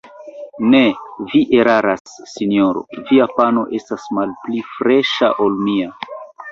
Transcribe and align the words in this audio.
Ne, 0.69 0.79
vi 1.33 1.41
eraras, 1.59 2.15
sinjoro: 2.31 2.83
via 3.11 3.29
pano 3.37 3.69
estas 3.83 4.11
malpli 4.19 4.67
freŝa, 4.75 5.33
ol 5.47 5.65
mia. 5.71 5.97